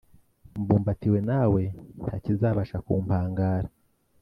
[0.61, 1.61] Mbumbatiwe nawe
[2.03, 3.69] ntakizabasha kumpangara